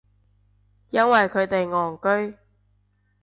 [0.89, 1.95] 因為佢哋戇
[2.31, 2.35] 居